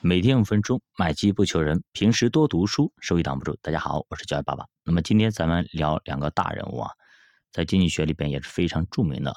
[0.00, 1.82] 每天五分钟，买基不求人。
[1.92, 3.56] 平时多读书，收益挡不住。
[3.62, 4.66] 大家好，我是教育爸爸。
[4.84, 6.90] 那么今天咱们聊两个大人物啊，
[7.50, 9.32] 在经济学里边也是非常著名的。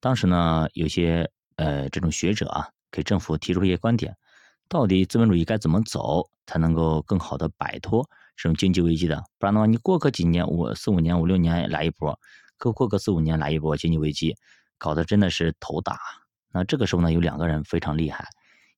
[0.00, 4.16] 当时呢，有些呃这种学者啊，给政府提出一些观点，
[4.68, 9.22] 到底资本主义该怎么走，才能够更好的摆脱这种经济危机的？
[9.38, 12.18] 不然的话，你过个几年，五四五年、五六年来一波，
[12.56, 14.36] 过过个四五年来一波经济危机，
[14.78, 15.98] 搞得真的是头大。
[16.52, 18.24] 那这个时候呢，有两个人非常厉害，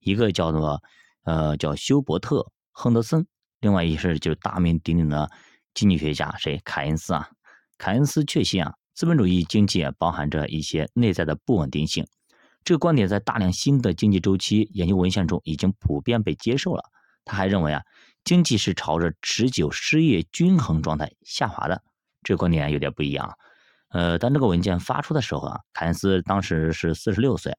[0.00, 0.82] 一个叫做。
[1.24, 2.36] 呃，叫休伯特·
[2.72, 3.26] 亨德森，
[3.60, 5.30] 另外一是就是大名鼎鼎的
[5.74, 6.60] 经济学家谁？
[6.64, 7.28] 凯恩斯啊。
[7.78, 12.06] 凯恩斯确信啊，资本主义经济包含着一些内在的不稳定性。
[12.62, 16.82] 这个观点在大量新的经济周期研究文献中已经普遍被接受了。
[17.24, 17.82] 他还认为啊，
[18.24, 21.82] 经济是朝着持久失业均衡状态下滑的。
[22.22, 23.34] 这个观点有点不一样。
[23.90, 27.54] 呃，当这个文件发出的时候啊，凯恩斯当时是四十六岁。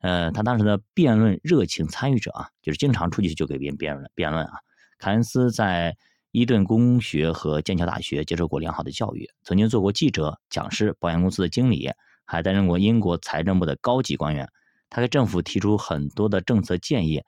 [0.00, 4.52] 呃，他当时的辩论热情参与者啊，就是经常出去就给别人辩论辩论啊。
[4.98, 5.96] 凯恩斯在
[6.30, 11.90] 伊顿公学和剑桥大学接受过良好的教育，曾经做过记者、讲师、保险公司的经理，
[12.24, 14.48] 还担任过英国财政部的高级官员。
[14.88, 17.22] 他给政府提出很多的政策建议。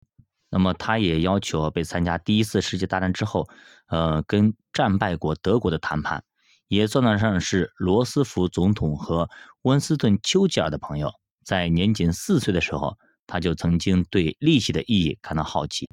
[0.50, 3.48] 那么，他也要求被参加第一次世界大战之后，
[3.86, 6.22] 呃，跟战败国德国的谈判，
[6.68, 9.30] 也算得上是罗斯福总统和
[9.62, 11.10] 温斯顿·丘吉尔的朋友。
[11.44, 15.88] 在年仅四岁的时候，他就曾经对利息的意义感到好奇。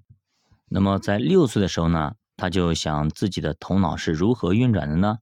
[0.68, 5.18] 那么在六岁的时候呢，他就想自己的头脑是如何运转的呢？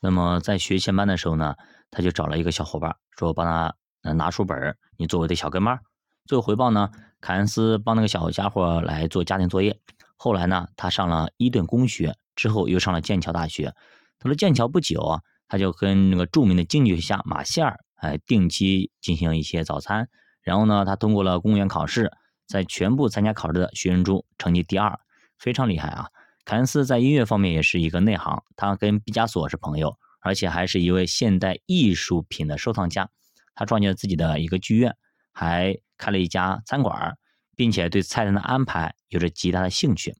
[0.00, 1.54] 那么在学前班的时候呢，
[1.90, 3.74] 他就找了一个小伙伴，说帮他
[4.12, 5.78] 拿书本，你做我的小跟班。
[6.26, 9.78] 作为回报呢，凯恩斯帮那个小家伙来做家庭作业。
[10.16, 13.74] 后来呢，他上了伊顿公学，之后又上了剑桥大学。
[14.18, 17.78] 到了剑桥不久啊，他就跟那个著名的经济学家马歇尔。
[18.04, 20.10] 哎，定期进行一些早餐，
[20.42, 22.12] 然后呢，他通过了公务员考试，
[22.46, 25.00] 在全部参加考试的学生中成绩第二，
[25.38, 26.08] 非常厉害啊！
[26.44, 33.08] 凯恩斯在音乐方面也是一个内行，他跟毕加索是朋友，而且还是一位现代艺术品的收藏家。
[33.54, 34.94] 他创建了自己的一个剧院，
[35.32, 37.16] 还开了一家餐馆，
[37.56, 40.14] 并且对菜单的安排有着极大的兴趣。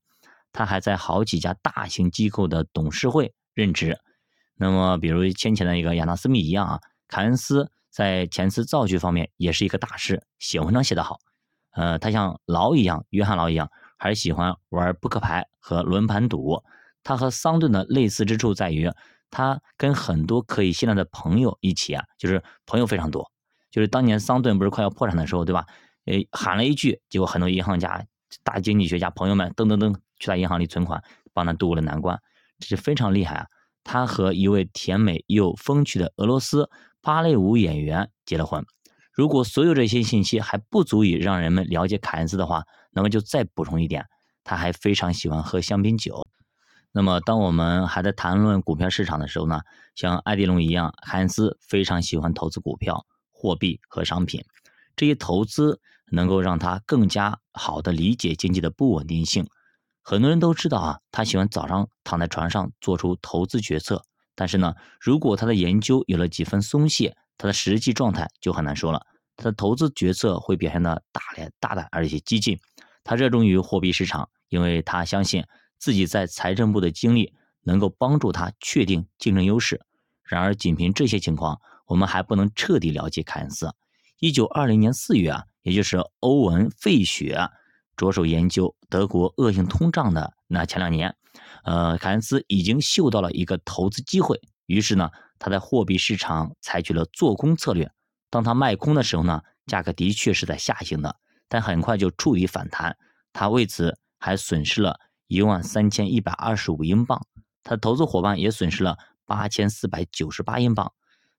[0.53, 3.98] 他还在好几家大型机构的董事会任职。
[4.56, 6.80] 那么，比如先前的一个亚当斯密一样啊。
[7.14, 11.20] 凯恩斯在遣词造句方面也是一个大师，写文章写得好。
[11.70, 16.64] 呃，他像劳一样，约翰劳一样，还是喜欢玩扑克牌和轮盘赌。
[17.04, 18.91] 他和桑顿的类似之处在于，
[19.30, 23.30] 他跟很多可以信赖的朋友一起啊，就是朋友非常多。
[23.70, 25.66] 就是当年桑顿不是快要破产的时候，对吧？
[26.06, 28.04] 诶，喊了一句，结果很多银行家、
[28.42, 31.00] 大经济学家朋友们噔噔噔去他银行里存款，
[31.32, 32.20] 帮他度过了难关，
[32.58, 33.47] 这是非常厉害啊。
[33.84, 36.69] 他和一位甜美又风趣的俄罗斯。
[37.04, 38.65] 芭蕾舞演员结了婚。
[39.12, 44.06] 如果所有这些信息还不足以让人们了解凯恩斯的话，那么就再补充一点，
[44.42, 46.26] 他还非常喜欢喝香槟酒。
[46.91, 49.60] 那么，当我们还在谈论股票市场的时候呢，
[49.94, 54.42] 像艾迪龙一样，凯恩斯非常喜欢投资股票、货币和商品。
[54.97, 59.47] 这些投资能够让他更加好的理解经济的不稳定性。
[60.03, 64.04] 很多人都知道啊，他喜欢早上躺在床上做出投资决策。
[64.34, 69.06] 但是呢，如果他的研究有了几分松懈，他的实际状态就很难说了。
[69.37, 72.59] 他的投资决策会表现的大胆、大胆而且激进。
[73.03, 75.45] 他热衷于货币市场，因为他相信
[75.78, 79.81] 自己在财政部的经历能够帮助他确定竞争优势。
[80.22, 83.75] 然而，仅凭这些情况，我们还不能彻底了解凯恩斯。
[84.21, 87.39] 一九二零年四月啊，也就是欧文·费雪
[87.97, 91.15] 着手研究德国恶性通胀的那前两年。
[91.64, 97.91] 呃，凯恩斯已经嗅到了一个投资机会，于是呢，他在货币市场采取了做空策略。
[98.30, 101.16] 当他卖空的时候呢，价格的确是在下行的，
[101.48, 102.97] 但很快就触底反弹。
[103.32, 107.26] 他为此还损失了一万三千一百二十五英镑，
[107.62, 110.92] 他的投资伙伴也损失了八千四百九十八英镑。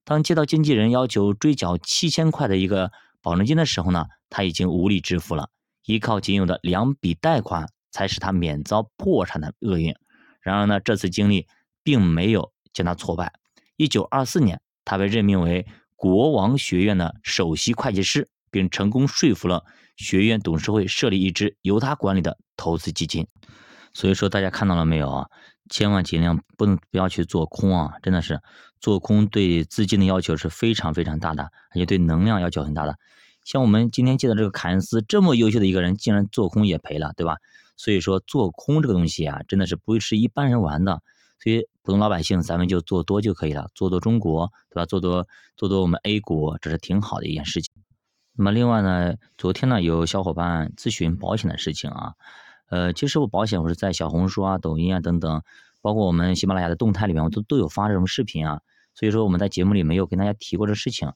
[0.03, 2.91] 当接到经纪人要求追缴七千块的一个
[3.21, 5.49] 保证金的时候呢，他已经无力支付了，
[5.85, 9.95] 依靠仅有的两笔贷款才使他免遭破产的厄运。
[10.45, 11.47] 然而呢，这次经历
[11.81, 13.33] 并没有将他挫败。
[13.77, 15.65] 一九二四年，他被任命为
[15.95, 19.65] 国王学院的首席会计师，并成功说服了
[19.95, 23.27] 学院董事会设立一支由他管理的投资基金。
[23.91, 25.27] 所以说，大家看到了没有啊？
[25.71, 27.93] 千万尽量不能不要去做空啊！
[28.03, 28.39] 真的是
[28.79, 32.99] 做空对资金的要求是非常非常大的，而且对能量要求很大的。
[33.43, 37.37] 像我们今天见到这个凯恩斯这么优秀的一个人，竟然做空也赔了，对吧？
[37.77, 41.01] 所以说做空这个东西啊，真的是不是一般人玩的。
[41.37, 44.85] 所以普通老百姓咱们就做多就可以了，做多中国，对吧？
[44.85, 45.27] 做多
[45.57, 47.73] 做多我们 A 股，这是挺好的一件事情。
[48.37, 52.13] 那么另外呢，昨天呢有小伙伴咨询保险的事情啊，
[52.69, 55.41] 呃，其实我保险我是在小红书啊、抖音啊等等，
[55.81, 58.61] 包括我们喜马拉雅的动态里面，我都都有发这种视频啊。
[58.93, 61.11] 所以说我们在节目里没有跟大家提过这事情，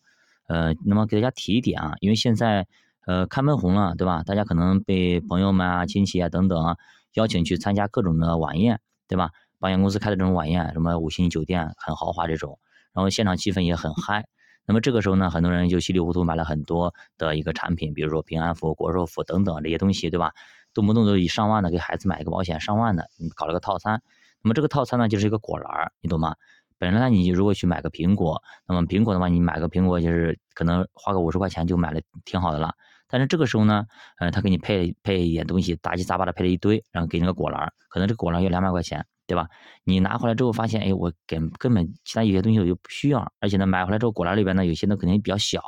[0.47, 2.67] 呃，那么给大家提一点啊，因为现在
[3.05, 4.23] 呃开门红了，对吧？
[4.23, 6.77] 大家可能被朋友们啊、亲戚啊等等啊
[7.13, 9.31] 邀请去参加各种的晚宴，对吧？
[9.59, 12.59] 保险公司开的这种晚宴，什么五星酒店很豪华这种，
[12.93, 14.27] 然后现场气氛也很嗨。
[14.65, 20.31] 那么这个时候呢，很多人就稀里糊涂买了很多的一个产品，比如说平安符、国寿符等等这些东西，对吧？
[20.73, 24.01] 动不动都以上万的给孩子买一个保险，上万的，你搞了个套餐。
[24.43, 26.35] 那么这个套餐呢，就是一个果篮，你懂吗？
[26.77, 32.75] 本来你如果去买个苹果，那么苹果的话，你买个苹果就是可能花个五十块钱就买了挺好的了。
[33.09, 33.85] 但是这个时候呢，
[34.19, 39.05] 呃，他给你配配一点东西，杂七杂八的配了一堆，然后给你个果篮，可能这个果篮要两百块钱。
[39.29, 39.47] 对吧？
[39.83, 45.61] 你拿回来之后发现，哎，我根根本其他有些东西我就不需要，而且呢，买回来之后果篮里边呢，有些呢肯定比较小，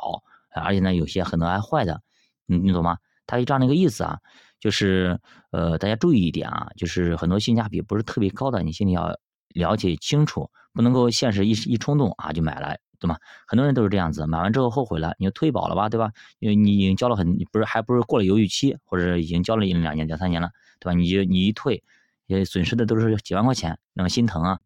[0.56, 2.02] 而且呢，有些很多还坏的，
[2.48, 2.98] 你你懂吗？
[3.28, 4.18] 他就这样的一个意思啊，
[4.60, 5.20] 就是
[5.52, 9.16] 呃，大家注意一点啊，就是很多性价比不是特别高的，你心里要
[9.50, 13.18] 了解清楚，不能够现实一一冲动啊就买了，对吗？
[13.46, 16.12] 很多人都是这样子，买完之后后悔了，你就退保了吧，对吧？
[16.40, 20.94] 因为你已经交了很不是还不是过了犹豫期，或者已经交了一两年两三年了，对吧？
[20.94, 21.84] 你就你一退。
[22.28, 24.60] 也损失的都是几万块钱，那么心疼啊！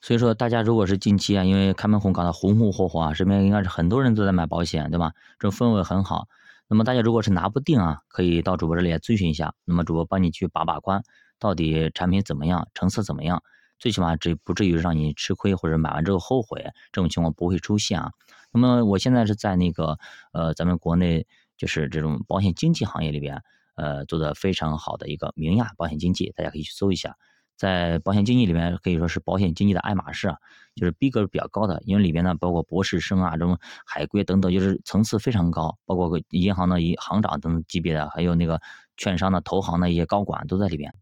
[0.00, 5.12] 所以说，大家如果是近期啊，因为开门红搞得红红火火啊，身边应该是很多人都在买保险，对吧？
[5.38, 6.26] 这种氛围很好。
[6.66, 11.04] 那么大家如果是拿不定啊，可以到主播这里来咨询一下，那么主播帮你去把把关，
[11.38, 13.44] 到底产品怎么样，成色怎么样，
[13.82, 16.62] 最起码这不至于让你吃亏或者买完之后后悔，
[16.92, 18.12] 这种情况不会出现啊。
[18.52, 19.98] 那么我现在是在那个
[20.32, 21.26] 呃，咱们国内
[21.56, 23.42] 就是这种保险经纪行业里边。
[23.74, 27.16] 呃，做的非常好的一个明亚保险经纪，大家可以去搜一下，
[27.56, 30.36] 在保险经纪里面可以说是保险经纪的爱马仕啊，
[30.74, 38.60] 就是逼格比较高的，因为里边呢包括博士生啊，这种海归等等，就是层次非常高，包括银行的一行长等级别的，还有那个
[38.98, 40.92] 券商的投行的一些高管都在里边。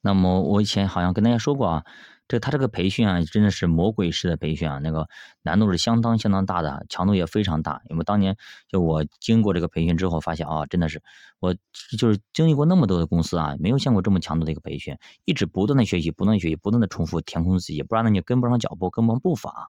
[0.00, 1.84] 那么我以前好像跟大家说过啊。
[2.30, 5.08] 这他这个培训啊，真的是魔鬼式的培训啊，那个
[5.40, 7.80] 难度是相当相当大的，强度也非常大。
[7.88, 8.36] 因为当年
[8.68, 11.02] 就我经过这个培训之后，发现啊，真的是
[11.40, 11.54] 我
[11.98, 19.68] 就是经历过那么多的公司啊，没有见过这么强度的一个培训，一直不断的学习，不断的学习，不断的重复填空自己，不然呢你跟不上脚步，跟不上步伐。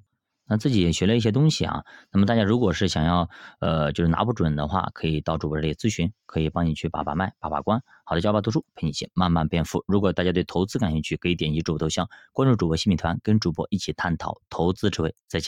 [0.47, 3.29] 那自己也学了一些东西啊，那么大家如果是想要
[3.59, 7.81] 呃就是拿不准的话，可以到主播这里咨询，可以帮你去把把脉、把把关。
[8.05, 9.83] 好的，教吧读书陪你一起慢慢变富。
[9.85, 15.13] 如果大家对投资感兴趣，可以点击主播头像关注主播新品团，跟主播一起探讨投资智慧。
[15.27, 15.45] 再见。